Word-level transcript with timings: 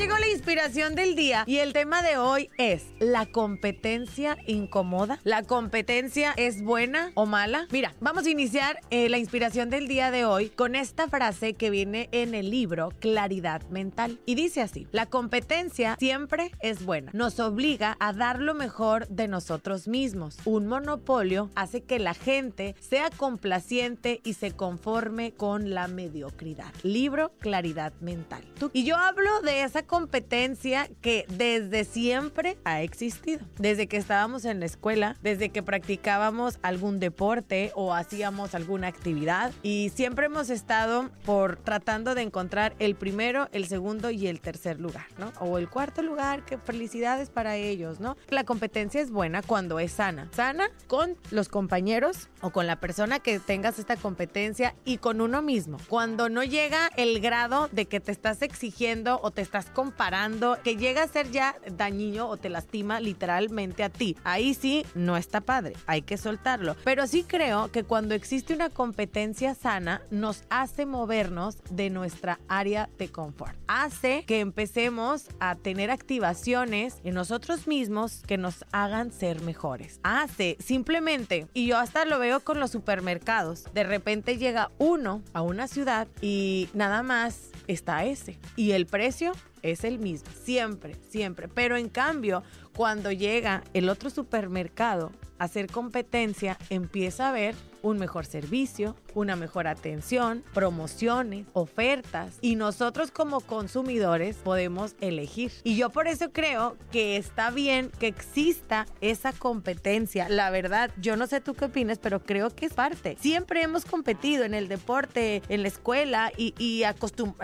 Llegó 0.00 0.16
la 0.16 0.28
inspiración 0.28 0.94
del 0.94 1.14
día 1.14 1.44
y 1.46 1.58
el 1.58 1.74
tema 1.74 2.00
de 2.00 2.16
hoy 2.16 2.48
es 2.56 2.86
¿la 3.00 3.26
competencia 3.26 4.38
incomoda? 4.46 5.20
¿La 5.24 5.42
competencia 5.42 6.32
es 6.38 6.62
buena 6.62 7.12
o 7.12 7.26
mala? 7.26 7.66
Mira, 7.70 7.94
vamos 8.00 8.24
a 8.24 8.30
iniciar 8.30 8.80
eh, 8.88 9.10
la 9.10 9.18
inspiración 9.18 9.68
del 9.68 9.88
día 9.88 10.10
de 10.10 10.24
hoy 10.24 10.48
con 10.48 10.74
esta 10.74 11.06
frase 11.08 11.52
que 11.52 11.68
viene 11.68 12.08
en 12.12 12.34
el 12.34 12.48
libro 12.48 12.94
Claridad 12.98 13.60
Mental 13.68 14.18
y 14.24 14.36
dice 14.36 14.62
así, 14.62 14.88
la 14.90 15.04
competencia 15.04 15.96
siempre 15.98 16.52
es 16.60 16.82
buena, 16.82 17.10
nos 17.12 17.38
obliga 17.38 17.98
a 18.00 18.14
dar 18.14 18.40
lo 18.40 18.54
mejor 18.54 19.06
de 19.08 19.28
nosotros 19.28 19.86
mismos. 19.86 20.38
Un 20.46 20.66
monopolio 20.66 21.50
hace 21.54 21.82
que 21.82 21.98
la 21.98 22.14
gente 22.14 22.74
sea 22.80 23.10
complaciente 23.10 24.22
y 24.24 24.32
se 24.32 24.52
conforme 24.52 25.32
con 25.32 25.74
la 25.74 25.88
mediocridad. 25.88 26.72
Libro 26.84 27.32
Claridad 27.38 27.92
Mental. 28.00 28.42
Y 28.72 28.84
yo 28.84 28.96
hablo 28.96 29.42
de 29.42 29.62
esa 29.62 29.89
competencia 29.90 30.88
que 31.00 31.26
desde 31.28 31.82
siempre 31.82 32.56
ha 32.62 32.80
existido. 32.80 33.44
Desde 33.58 33.88
que 33.88 33.96
estábamos 33.96 34.44
en 34.44 34.60
la 34.60 34.66
escuela, 34.66 35.16
desde 35.20 35.48
que 35.48 35.64
practicábamos 35.64 36.60
algún 36.62 37.00
deporte 37.00 37.72
o 37.74 37.92
hacíamos 37.92 38.54
alguna 38.54 38.86
actividad 38.86 39.52
y 39.64 39.90
siempre 39.92 40.26
hemos 40.26 40.48
estado 40.48 41.10
por 41.24 41.56
tratando 41.56 42.14
de 42.14 42.22
encontrar 42.22 42.76
el 42.78 42.94
primero, 42.94 43.48
el 43.50 43.66
segundo 43.66 44.12
y 44.12 44.28
el 44.28 44.40
tercer 44.40 44.78
lugar, 44.78 45.06
¿no? 45.18 45.32
O 45.40 45.58
el 45.58 45.68
cuarto 45.68 46.02
lugar, 46.02 46.44
que 46.44 46.56
felicidades 46.56 47.28
para 47.28 47.56
ellos, 47.56 47.98
¿no? 47.98 48.16
La 48.28 48.44
competencia 48.44 49.00
es 49.00 49.10
buena 49.10 49.42
cuando 49.42 49.80
es 49.80 49.90
sana. 49.90 50.28
Sana 50.32 50.70
con 50.86 51.16
los 51.32 51.48
compañeros 51.48 52.28
o 52.42 52.50
con 52.50 52.68
la 52.68 52.78
persona 52.78 53.18
que 53.18 53.40
tengas 53.40 53.80
esta 53.80 53.96
competencia 53.96 54.76
y 54.84 54.98
con 54.98 55.20
uno 55.20 55.42
mismo. 55.42 55.78
Cuando 55.88 56.28
no 56.28 56.44
llega 56.44 56.90
el 56.96 57.18
grado 57.18 57.68
de 57.72 57.86
que 57.86 57.98
te 57.98 58.12
estás 58.12 58.42
exigiendo 58.42 59.18
o 59.20 59.32
te 59.32 59.42
estás 59.42 59.68
comparando, 59.80 60.58
que 60.62 60.76
llega 60.76 61.04
a 61.04 61.08
ser 61.08 61.30
ya 61.30 61.56
dañino 61.72 62.28
o 62.28 62.36
te 62.36 62.50
lastima 62.50 63.00
literalmente 63.00 63.82
a 63.82 63.88
ti. 63.88 64.14
Ahí 64.24 64.52
sí 64.52 64.84
no 64.94 65.16
está 65.16 65.40
padre, 65.40 65.74
hay 65.86 66.02
que 66.02 66.18
soltarlo. 66.18 66.76
Pero 66.84 67.06
sí 67.06 67.24
creo 67.26 67.72
que 67.72 67.82
cuando 67.82 68.14
existe 68.14 68.52
una 68.52 68.68
competencia 68.68 69.54
sana, 69.54 70.02
nos 70.10 70.44
hace 70.50 70.84
movernos 70.84 71.56
de 71.70 71.88
nuestra 71.88 72.40
área 72.46 72.90
de 72.98 73.08
confort. 73.08 73.56
Hace 73.68 74.24
que 74.26 74.40
empecemos 74.40 75.28
a 75.40 75.54
tener 75.54 75.90
activaciones 75.90 76.98
en 77.02 77.14
nosotros 77.14 77.66
mismos 77.66 78.22
que 78.26 78.36
nos 78.36 78.66
hagan 78.72 79.12
ser 79.12 79.40
mejores. 79.40 79.98
Hace 80.02 80.58
simplemente, 80.60 81.46
y 81.54 81.68
yo 81.68 81.78
hasta 81.78 82.04
lo 82.04 82.18
veo 82.18 82.40
con 82.40 82.60
los 82.60 82.70
supermercados, 82.70 83.64
de 83.72 83.84
repente 83.84 84.36
llega 84.36 84.72
uno 84.76 85.22
a 85.32 85.40
una 85.40 85.68
ciudad 85.68 86.06
y 86.20 86.68
nada 86.74 87.02
más 87.02 87.48
está 87.66 88.04
ese. 88.04 88.38
Y 88.56 88.72
el 88.72 88.84
precio 88.84 89.32
es 89.62 89.84
el 89.84 89.98
mismo, 89.98 90.30
siempre, 90.44 90.96
siempre. 91.08 91.48
Pero 91.48 91.76
en 91.76 91.88
cambio, 91.88 92.42
cuando 92.74 93.12
llega 93.12 93.62
el 93.74 93.88
otro 93.88 94.10
supermercado 94.10 95.12
a 95.38 95.44
hacer 95.44 95.70
competencia, 95.70 96.58
empieza 96.68 97.28
a 97.28 97.32
ver 97.32 97.54
un 97.82 97.98
mejor 97.98 98.26
servicio, 98.26 98.96
una 99.14 99.36
mejor 99.36 99.66
atención, 99.66 100.42
promociones, 100.54 101.46
ofertas 101.52 102.38
y 102.40 102.56
nosotros 102.56 103.10
como 103.10 103.40
consumidores 103.40 104.36
podemos 104.36 104.94
elegir. 105.00 105.52
Y 105.64 105.76
yo 105.76 105.90
por 105.90 106.08
eso 106.08 106.32
creo 106.32 106.76
que 106.92 107.16
está 107.16 107.50
bien 107.50 107.90
que 107.98 108.06
exista 108.06 108.86
esa 109.00 109.32
competencia. 109.32 110.28
La 110.28 110.50
verdad, 110.50 110.90
yo 111.00 111.16
no 111.16 111.26
sé 111.26 111.40
tú 111.40 111.54
qué 111.54 111.66
opinas, 111.66 111.98
pero 111.98 112.20
creo 112.20 112.50
que 112.50 112.66
es 112.66 112.74
parte. 112.74 113.16
Siempre 113.20 113.62
hemos 113.62 113.84
competido 113.84 114.44
en 114.44 114.54
el 114.54 114.68
deporte, 114.68 115.42
en 115.48 115.62
la 115.62 115.68
escuela 115.68 116.32
y, 116.36 116.54
y 116.58 116.84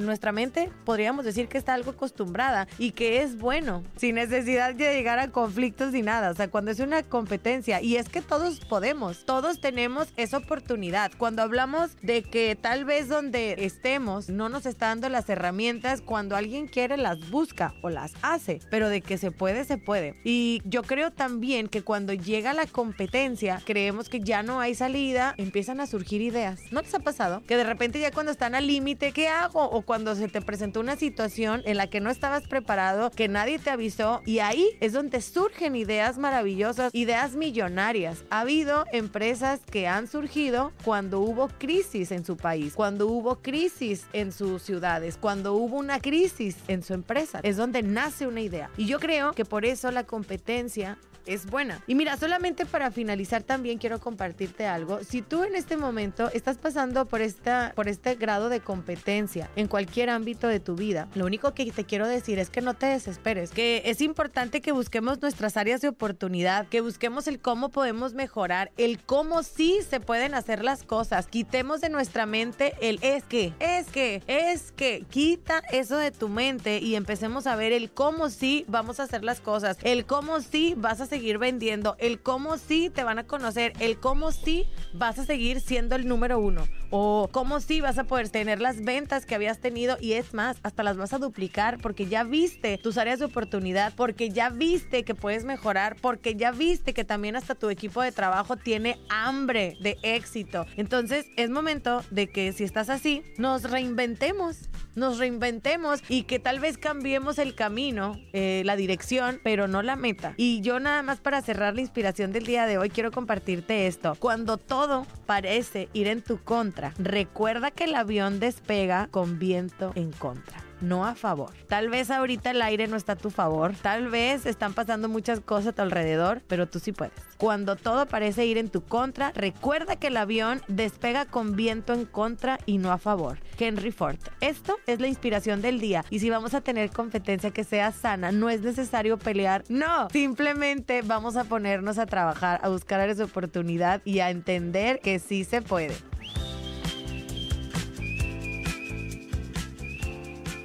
nuestra 0.00 0.32
mente 0.32 0.70
podríamos 0.84 1.24
decir 1.24 1.48
que 1.48 1.58
está 1.58 1.74
algo 1.74 1.92
acostumbrada 1.92 2.66
y 2.78 2.92
que 2.92 3.22
es 3.22 3.38
bueno, 3.38 3.82
sin 3.96 4.16
necesidad 4.16 4.74
de 4.74 4.94
llegar 4.94 5.18
a 5.18 5.28
conflictos 5.28 5.92
ni 5.92 6.02
nada. 6.02 6.30
O 6.30 6.34
sea, 6.34 6.48
cuando 6.48 6.70
es 6.70 6.80
una 6.80 7.02
competencia 7.02 7.80
y 7.80 7.96
es 7.96 8.08
que 8.08 8.22
todos 8.22 8.60
podemos, 8.60 9.24
todos 9.24 9.60
tenemos 9.60 10.08
esa 10.22 10.38
oportunidad. 10.38 11.12
Cuando 11.18 11.42
hablamos 11.42 11.90
de 12.02 12.22
que 12.22 12.56
tal 12.60 12.84
vez 12.84 13.08
donde 13.08 13.64
estemos 13.64 14.28
no 14.28 14.48
nos 14.48 14.66
está 14.66 14.86
dando 14.86 15.08
las 15.08 15.28
herramientas, 15.28 16.00
cuando 16.00 16.36
alguien 16.36 16.66
quiere 16.66 16.96
las 16.96 17.30
busca 17.30 17.74
o 17.82 17.90
las 17.90 18.12
hace, 18.22 18.60
pero 18.70 18.88
de 18.88 19.00
que 19.00 19.18
se 19.18 19.30
puede, 19.30 19.64
se 19.64 19.78
puede. 19.78 20.20
Y 20.24 20.62
yo 20.64 20.82
creo 20.82 21.10
también 21.10 21.68
que 21.68 21.82
cuando 21.82 22.12
llega 22.12 22.52
la 22.52 22.66
competencia, 22.66 23.60
creemos 23.64 24.08
que 24.08 24.20
ya 24.20 24.42
no 24.42 24.60
hay 24.60 24.74
salida, 24.74 25.34
empiezan 25.38 25.80
a 25.80 25.86
surgir 25.86 26.20
ideas. 26.20 26.60
¿No 26.70 26.80
les 26.80 26.94
ha 26.94 27.00
pasado? 27.00 27.42
Que 27.46 27.56
de 27.56 27.64
repente 27.64 28.00
ya 28.00 28.10
cuando 28.10 28.32
están 28.32 28.54
al 28.54 28.66
límite, 28.66 29.12
¿qué 29.12 29.28
hago? 29.28 29.64
O 29.64 29.82
cuando 29.82 30.14
se 30.14 30.28
te 30.28 30.40
presentó 30.40 30.80
una 30.80 30.96
situación 30.96 31.62
en 31.64 31.76
la 31.76 31.88
que 31.88 32.00
no 32.00 32.10
estabas 32.10 32.46
preparado, 32.46 33.10
que 33.10 33.28
nadie 33.28 33.58
te 33.58 33.70
avisó, 33.70 34.22
y 34.24 34.38
ahí 34.38 34.68
es 34.80 34.92
donde 34.92 35.20
surgen 35.20 35.76
ideas 35.76 36.18
maravillosas, 36.18 36.94
ideas 36.94 37.34
millonarias. 37.34 38.24
Ha 38.30 38.40
habido 38.40 38.84
empresas 38.92 39.60
que 39.70 39.88
han 39.88 40.06
surgido 40.12 40.72
cuando 40.84 41.20
hubo 41.20 41.48
crisis 41.48 42.12
en 42.12 42.24
su 42.24 42.36
país, 42.36 42.74
cuando 42.74 43.06
hubo 43.06 43.36
crisis 43.36 44.04
en 44.12 44.30
sus 44.30 44.62
ciudades, 44.62 45.16
cuando 45.18 45.54
hubo 45.54 45.78
una 45.78 46.00
crisis 46.00 46.58
en 46.68 46.82
su 46.82 46.92
empresa. 46.92 47.40
Es 47.42 47.56
donde 47.56 47.82
nace 47.82 48.26
una 48.26 48.42
idea. 48.42 48.70
Y 48.76 48.86
yo 48.86 49.00
creo 49.00 49.32
que 49.32 49.46
por 49.46 49.64
eso 49.64 49.90
la 49.90 50.04
competencia 50.04 50.98
es 51.26 51.46
buena. 51.46 51.82
Y 51.86 51.94
mira, 51.94 52.16
solamente 52.16 52.66
para 52.66 52.90
finalizar 52.90 53.42
también 53.42 53.78
quiero 53.78 54.00
compartirte 54.00 54.66
algo. 54.66 55.00
Si 55.04 55.22
tú 55.22 55.44
en 55.44 55.54
este 55.54 55.76
momento 55.76 56.30
estás 56.32 56.58
pasando 56.58 57.06
por, 57.06 57.20
esta, 57.20 57.72
por 57.74 57.88
este 57.88 58.14
grado 58.14 58.48
de 58.48 58.60
competencia 58.60 59.50
en 59.56 59.68
cualquier 59.68 60.10
ámbito 60.10 60.48
de 60.48 60.60
tu 60.60 60.74
vida, 60.74 61.08
lo 61.14 61.26
único 61.26 61.54
que 61.54 61.70
te 61.70 61.84
quiero 61.84 62.06
decir 62.06 62.38
es 62.38 62.50
que 62.50 62.60
no 62.60 62.74
te 62.74 62.86
desesperes, 62.86 63.50
que 63.50 63.82
es 63.84 64.00
importante 64.00 64.60
que 64.60 64.72
busquemos 64.72 65.20
nuestras 65.20 65.56
áreas 65.56 65.80
de 65.80 65.88
oportunidad, 65.88 66.66
que 66.68 66.80
busquemos 66.80 67.28
el 67.28 67.38
cómo 67.38 67.70
podemos 67.70 68.14
mejorar, 68.14 68.70
el 68.76 68.98
cómo 69.02 69.42
sí 69.42 69.80
se 69.88 70.00
pueden 70.00 70.34
hacer 70.34 70.64
las 70.64 70.82
cosas. 70.82 71.26
Quitemos 71.26 71.80
de 71.80 71.88
nuestra 71.88 72.26
mente 72.26 72.74
el 72.80 72.98
es 73.02 73.24
que, 73.24 73.52
es 73.58 73.86
que, 73.88 74.22
es 74.26 74.72
que. 74.72 75.04
Quita 75.10 75.62
eso 75.70 75.96
de 75.96 76.10
tu 76.10 76.28
mente 76.28 76.78
y 76.78 76.94
empecemos 76.94 77.46
a 77.46 77.56
ver 77.56 77.72
el 77.72 77.90
cómo 77.90 78.30
sí 78.30 78.64
vamos 78.68 79.00
a 79.00 79.04
hacer 79.04 79.24
las 79.24 79.40
cosas, 79.40 79.76
el 79.82 80.06
cómo 80.06 80.40
sí 80.40 80.74
vas 80.76 81.00
a 81.00 81.06
seguir 81.12 81.36
vendiendo, 81.36 81.94
el 81.98 82.22
cómo 82.22 82.56
sí 82.56 82.88
te 82.88 83.04
van 83.04 83.18
a 83.18 83.26
conocer, 83.26 83.74
el 83.80 83.98
cómo 84.00 84.32
sí 84.32 84.66
vas 84.94 85.18
a 85.18 85.26
seguir 85.26 85.60
siendo 85.60 85.94
el 85.94 86.08
número 86.08 86.38
uno 86.38 86.66
o 86.88 87.28
cómo 87.30 87.60
sí 87.60 87.82
vas 87.82 87.98
a 87.98 88.04
poder 88.04 88.30
tener 88.30 88.62
las 88.62 88.82
ventas 88.82 89.26
que 89.26 89.34
habías 89.34 89.58
tenido 89.58 89.98
y 90.00 90.14
es 90.14 90.32
más, 90.32 90.56
hasta 90.62 90.82
las 90.82 90.96
vas 90.96 91.12
a 91.12 91.18
duplicar 91.18 91.78
porque 91.82 92.06
ya 92.06 92.24
viste 92.24 92.78
tus 92.78 92.96
áreas 92.96 93.18
de 93.18 93.26
oportunidad, 93.26 93.92
porque 93.94 94.30
ya 94.30 94.48
viste 94.48 95.02
que 95.02 95.14
puedes 95.14 95.44
mejorar, 95.44 95.96
porque 96.00 96.34
ya 96.34 96.50
viste 96.50 96.94
que 96.94 97.04
también 97.04 97.36
hasta 97.36 97.54
tu 97.54 97.68
equipo 97.68 98.00
de 98.00 98.10
trabajo 98.10 98.56
tiene 98.56 98.98
hambre 99.10 99.76
de 99.82 99.98
éxito. 100.02 100.64
Entonces 100.78 101.26
es 101.36 101.50
momento 101.50 102.02
de 102.10 102.30
que 102.30 102.54
si 102.54 102.64
estás 102.64 102.88
así, 102.88 103.22
nos 103.36 103.64
reinventemos, 103.64 104.70
nos 104.94 105.18
reinventemos 105.18 106.02
y 106.08 106.24
que 106.24 106.38
tal 106.38 106.60
vez 106.60 106.78
cambiemos 106.78 107.38
el 107.38 107.54
camino, 107.54 108.18
eh, 108.32 108.62
la 108.64 108.76
dirección, 108.76 109.40
pero 109.42 109.68
no 109.68 109.82
la 109.82 109.96
meta. 109.96 110.34
Y 110.36 110.60
yo 110.60 110.80
nada 110.80 111.02
más 111.02 111.20
para 111.20 111.42
cerrar 111.42 111.74
la 111.74 111.80
inspiración 111.80 112.32
del 112.32 112.44
día 112.44 112.66
de 112.66 112.78
hoy, 112.78 112.90
quiero 112.90 113.10
compartirte 113.10 113.86
esto. 113.86 114.16
Cuando 114.18 114.56
todo 114.56 115.06
parece 115.26 115.88
ir 115.92 116.08
en 116.08 116.22
tu 116.22 116.38
contra, 116.38 116.94
recuerda 116.98 117.70
que 117.70 117.84
el 117.84 117.94
avión 117.94 118.40
despega 118.40 119.08
con 119.10 119.38
viento 119.38 119.92
en 119.94 120.12
contra 120.12 120.71
no 120.82 121.04
a 121.04 121.14
favor. 121.14 121.50
Tal 121.68 121.88
vez 121.88 122.10
ahorita 122.10 122.52
el 122.52 122.62
aire 122.62 122.88
no 122.88 122.96
está 122.96 123.12
a 123.12 123.16
tu 123.16 123.30
favor, 123.30 123.74
tal 123.74 124.08
vez 124.08 124.46
están 124.46 124.74
pasando 124.74 125.08
muchas 125.08 125.40
cosas 125.40 125.68
a 125.68 125.72
tu 125.72 125.82
alrededor, 125.82 126.42
pero 126.48 126.68
tú 126.68 126.78
sí 126.78 126.92
puedes. 126.92 127.14
Cuando 127.36 127.76
todo 127.76 128.06
parece 128.06 128.46
ir 128.46 128.58
en 128.58 128.68
tu 128.68 128.82
contra, 128.82 129.32
recuerda 129.32 129.96
que 129.96 130.06
el 130.06 130.16
avión 130.16 130.62
despega 130.68 131.26
con 131.26 131.56
viento 131.56 131.92
en 131.92 132.04
contra 132.04 132.58
y 132.66 132.78
no 132.78 132.92
a 132.92 132.98
favor. 132.98 133.38
Henry 133.58 133.92
Ford. 133.92 134.18
Esto 134.40 134.76
es 134.86 135.00
la 135.00 135.08
inspiración 135.08 135.60
del 135.60 135.80
día 135.80 136.04
y 136.08 136.20
si 136.20 136.30
vamos 136.30 136.54
a 136.54 136.60
tener 136.60 136.90
competencia 136.90 137.50
que 137.50 137.64
sea 137.64 137.92
sana, 137.92 138.32
no 138.32 138.48
es 138.48 138.62
necesario 138.62 139.18
pelear, 139.18 139.64
no, 139.68 140.08
simplemente 140.10 141.02
vamos 141.02 141.36
a 141.36 141.44
ponernos 141.44 141.98
a 141.98 142.06
trabajar, 142.06 142.60
a 142.62 142.68
buscar 142.68 143.02
de 143.02 143.24
oportunidad 143.24 144.00
y 144.04 144.20
a 144.20 144.30
entender 144.30 145.00
que 145.00 145.18
sí 145.18 145.44
se 145.44 145.62
puede. 145.62 145.94